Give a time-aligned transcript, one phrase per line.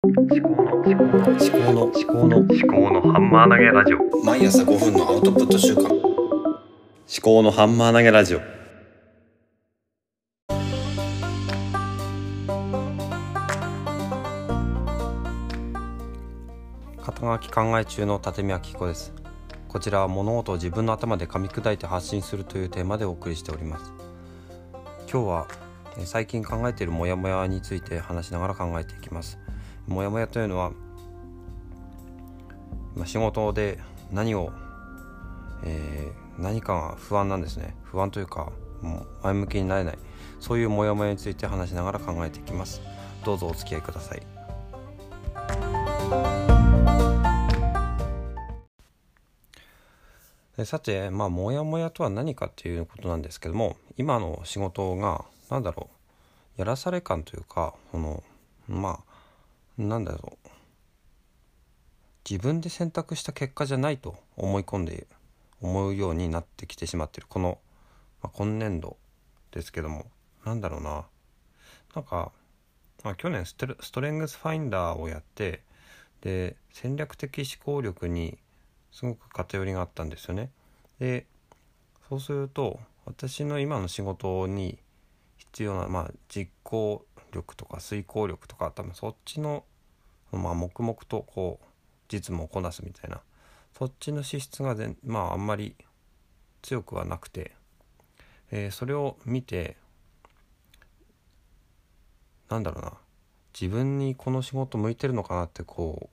[0.00, 4.24] 思考の思考の思考の思考の思考のハンマー投げラジオ。
[4.24, 5.92] 毎朝5分のアウトプット週間思
[7.20, 8.40] 考のハンマー投げラジオ。
[17.02, 19.12] 肩書き考え中の立見明彦です。
[19.66, 23.92] こちらは物事を自分の頭で噛み砕いて発信するというテーマでお送りしております。
[25.10, 25.48] 今日は
[26.04, 29.40] 最近考えているモヤモヤについて話しながら考えていきます。
[29.88, 30.70] モヤモヤというのは
[32.94, 33.78] まあ仕事で
[34.12, 34.52] 何を、
[35.64, 37.74] えー何かが不安なんですね。
[37.82, 39.98] 不安というかもう前向きになれない。
[40.40, 42.80] そういうモヤモヤについて話しながら考えていきます。
[43.24, 44.22] どうぞお付き合いください。
[50.64, 55.88] さてまあモヤモヤとは何かっていうことなんですけども今の仕事が何だろ
[56.56, 58.24] うやらされ感というかその
[58.66, 59.07] まあ
[59.78, 60.48] なんだろう。
[62.28, 65.06] 自分で選択した結果じゃないと思い込んで
[65.60, 67.26] 思うようになってきてしまってる。
[67.28, 67.58] この、
[68.22, 68.96] まあ、今年度
[69.50, 70.06] ですけども。
[70.44, 71.06] なんだろうな。
[71.94, 72.32] なんか、
[73.04, 75.62] まあ、去年ストレストレングスファインダーをやって
[76.20, 78.38] で戦略的思考力に
[78.92, 80.50] すごく偏りがあったんですよね。
[80.98, 81.26] で
[82.08, 84.78] そうすると私の今の仕事に
[85.52, 89.64] 必要な、まあ、実行力とか遂行力とか多分そっちの、
[90.32, 91.66] まあ、黙々とこう
[92.12, 93.20] 実務をこなすみたいな
[93.76, 95.76] そっちの資質が全まああんまり
[96.62, 97.52] 強くはなくて、
[98.50, 99.76] えーそれを見て
[102.48, 102.92] なんだろうな
[103.58, 106.08] 自分にこの仕事向いてるのかなってこ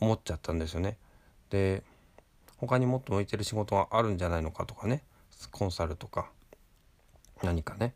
[0.00, 0.96] う思っちゃったんですよね。
[1.50, 1.82] で
[2.56, 5.02] 他にもっと向いてる仕事があるんじゃないのかとかね
[5.50, 6.30] コンサルとか
[7.42, 7.94] 何かね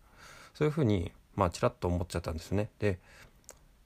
[0.54, 2.70] そういうふうにまあちらっと思っちゃったんですね。
[2.78, 2.98] で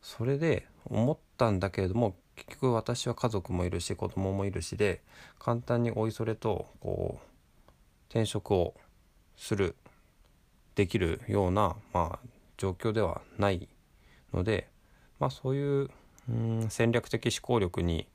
[0.02, 5.02] それで思ったんだけれども結局私は家族もいるし子供もいるしで
[5.38, 7.28] 簡単においそれとこう
[8.08, 8.74] 転職を
[9.36, 9.74] する
[10.76, 13.68] できるような、まあ、状況ではない
[14.32, 14.68] ので、
[15.18, 15.90] まあ、そういう
[16.28, 18.06] うん戦略的思考力に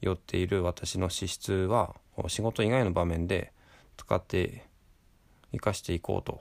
[0.00, 1.94] よっている私の資質は
[2.28, 3.52] 仕事以外の場面で
[3.96, 4.66] 使って
[5.52, 6.40] 生かしていこうと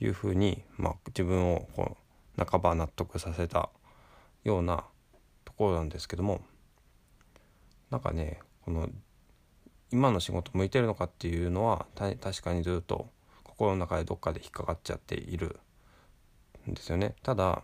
[0.00, 1.96] いうふうに、まあ、自分をこ
[2.36, 3.70] う半ば納得させた
[4.44, 4.84] ような
[5.44, 6.40] ところなんですけども
[7.90, 8.88] なんかねこの
[9.90, 13.08] 今の仕事向いてるのかっていうのはた確かにずっと
[13.42, 15.58] 心の中でどっかで引っかかっちゃっている
[16.70, 17.14] んですよね。
[17.22, 17.62] ただ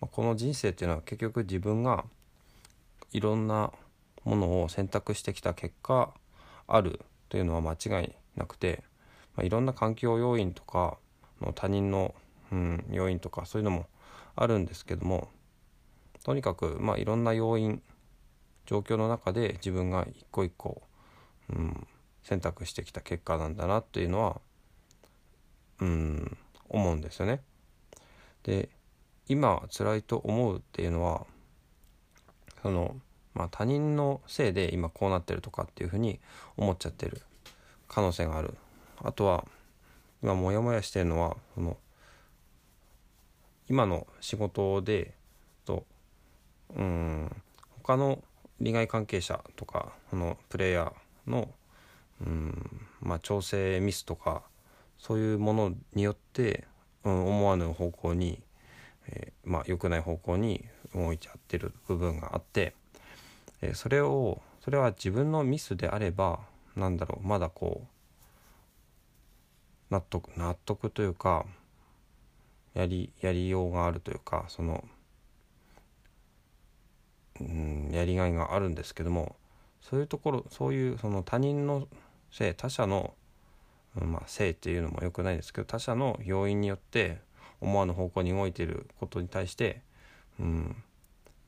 [0.00, 2.04] この人生っていうのは結局自分が
[3.12, 3.72] いろんな
[4.24, 6.12] ものを選択してきた結果
[6.66, 8.84] あるというのは間違いなくて、
[9.34, 10.98] まあ、いろんな環境要因とか
[11.40, 12.14] の他人の、
[12.52, 13.86] うん、要因とかそういうのも
[14.34, 15.28] あるんですけども
[16.24, 17.82] とにかくまあいろんな要因
[18.66, 20.82] 状況の中で自分が一個一個、
[21.50, 21.86] うん、
[22.22, 24.40] 選択してきた結果なんだなっていうのは、
[25.80, 26.36] うん、
[26.68, 27.42] 思うんですよね。
[28.42, 28.68] で
[29.28, 31.26] 今辛いと思うっていうのは
[32.62, 32.96] その、
[33.34, 36.20] まあ、他人のせいで今こうなってるとかっていうふうに
[36.56, 37.22] 思っちゃってる
[37.88, 38.54] 可能性がある。
[39.02, 39.44] あとは
[40.22, 41.76] 今モヤモヤしてるのはその
[43.68, 45.14] 今の仕事で
[45.64, 45.84] と
[46.74, 47.42] うん
[47.82, 48.22] 他の
[48.60, 51.48] 利害関係者とかこのプレイヤーの
[52.24, 54.42] うんまあ調整ミスとか
[54.98, 56.64] そういうものによって、
[57.04, 58.42] うん、思わぬ方向に、
[59.08, 62.74] えーまあ良くない方向に動いちゃってる部分があって、
[63.60, 66.40] えーそれをそれは自分のミスであれば
[66.74, 67.86] なんだろうまだこう
[69.90, 71.46] 納得納得というか
[72.74, 74.84] やりやりようがあるというかその
[77.40, 79.36] うんやりがいがあるんですけども
[79.80, 81.86] そういうところそういうその他人の
[82.30, 83.14] せい他者の、
[84.00, 87.18] うんまあ、せいっていうのも良くないですけど他者の要因によって
[87.60, 89.80] 思わぬ方向に動いていることに対して、
[90.40, 90.76] うん、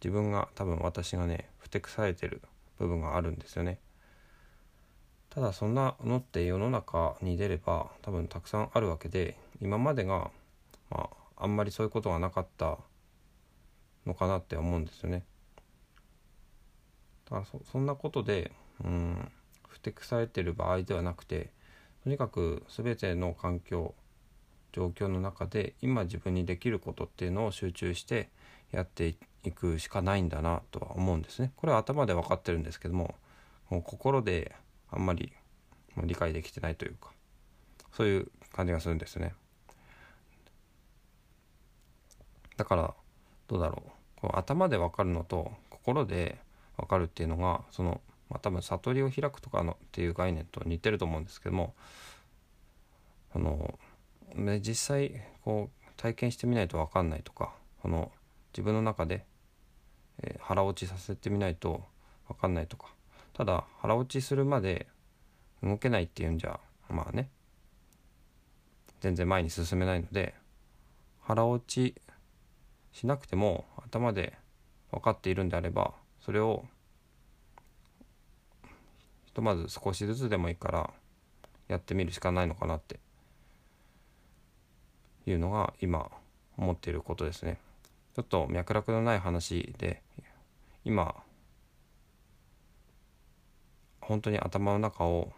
[0.01, 2.41] 自分が多分私がねふてくされてる
[2.79, 3.79] 部分があるんですよね。
[5.39, 10.33] ただそんなのって世の中に出れば多分たくさんあるわけで今までが、
[10.91, 12.77] まあ、あんまりそういうことがなかった
[14.05, 15.23] のかなって思うんですよね。
[17.27, 18.51] だからそそんなことで、
[18.83, 19.31] うん、
[19.69, 21.53] ふてくされてる場合ではなくて
[22.03, 23.95] とにかく全ての環境
[24.73, 28.29] 状況の中で今自分にできることっていうのを集中して
[28.73, 29.15] やって
[29.45, 31.53] いくしかないんだなとは思うんですね。
[31.55, 33.15] これは頭で分かってるんですけども
[33.71, 34.57] もう心で
[34.91, 35.33] あんまり
[36.05, 37.11] 理解できてないというか
[37.93, 39.35] そういう感じがするんですね。
[42.57, 42.95] だから
[43.47, 46.39] どうだろうこう頭で分かるのと心で
[46.77, 51.75] 分かるっていうのがその、まあ、多分悟りを開くとかのっていう概念と似てると思うんですけども
[53.35, 53.79] あの
[54.35, 58.11] ね実際こう体験してみないと分かんないとかこの
[58.53, 59.25] 自分の中で、
[60.23, 61.85] えー、腹落ちさせてみないと
[62.27, 62.89] 分かんないとか
[63.39, 64.89] ただ腹落ちするまで
[65.63, 66.59] 動けないっていうんじゃ
[66.91, 67.31] まあね
[69.01, 70.35] 全然前に進めないので
[71.23, 71.95] 腹落ち
[72.93, 74.37] しなくても頭で
[74.91, 76.65] 分かっているんであればそれを
[79.27, 80.91] ひとまず少しずつでもいいから
[81.69, 82.99] やってみるしかないのかなって
[85.27, 86.11] いうのが今
[86.57, 87.59] 思っていることですね。
[88.17, 90.03] ちょっと脈絡のない話で
[90.85, 91.15] 今
[94.09, 95.33] 本当に頭の中を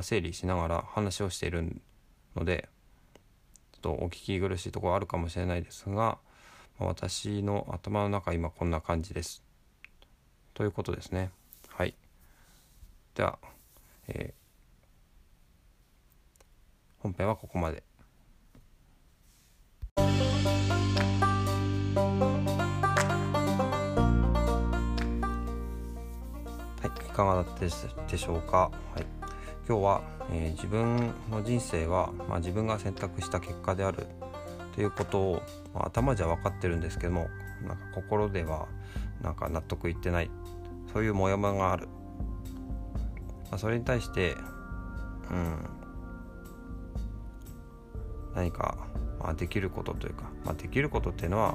[0.00, 1.82] 整理しながら話をしている
[2.36, 2.68] ので
[3.72, 6.18] ちょっとお聞き苦しいところあるかもしれないですが
[6.78, 9.42] 私の頭の中今こんな感じです。
[10.54, 11.30] ということですね。
[11.68, 11.94] はい。
[13.14, 13.38] では、
[14.08, 16.42] えー、
[16.98, 17.82] 本編はここまで。
[27.12, 27.70] かがだったで
[28.18, 28.70] しょうか？
[28.94, 29.06] はい、
[29.68, 34.06] 今日は、えー、自分の人生は、まあ、自分が選択した結果である
[34.74, 35.42] ということを、
[35.74, 37.28] まあ、頭じゃ分かってるんですけども
[37.62, 38.66] なんか心では
[39.20, 40.30] なんか納得いってない
[40.92, 41.88] そういうモヤモヤがある、
[43.50, 44.34] まあ、それに対して
[45.30, 45.68] うん。
[48.34, 48.78] 何か、
[49.20, 51.54] まあ、できることというか、まあ、できることっていうのは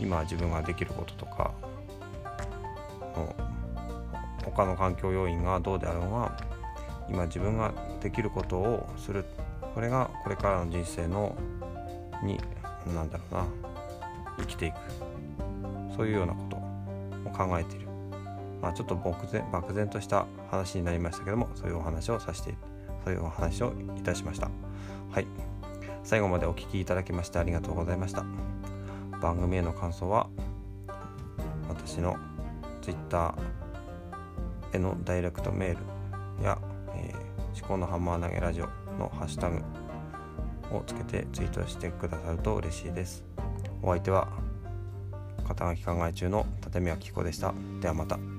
[0.00, 1.52] 今自分ができることとか
[4.54, 6.36] 他の環境要因がどうであろうが
[7.08, 9.24] 今自分ができることをする。
[9.74, 11.34] これがこれからの人生の
[12.22, 12.38] に
[12.94, 13.46] 何だろうな
[14.38, 14.76] 生きていく。
[15.96, 17.86] そういうようなことを考えている、
[18.60, 22.54] まあ、ちょっと漠然漠然とした話になりましたけどもそういうお話をさせて
[23.04, 24.50] そういうお話をいたしました。
[25.10, 25.26] はい。
[26.02, 28.24] 最後までお聴きいただきましてありがとうございました。
[29.20, 30.28] 番組への感想は
[31.68, 32.16] 私の
[32.82, 33.34] Twitter
[34.74, 35.76] へのダイレクトメー
[36.38, 36.58] ルや、
[36.94, 38.66] えー、思考のハンマー投げラジオ
[38.98, 39.58] のハッシュタグ
[40.76, 43.24] をつけてツイートしてくださると嬉しいです。
[43.82, 44.28] お相手は
[45.46, 47.54] 肩書き考え中の立宮紀子でした。
[47.80, 48.33] ではまた。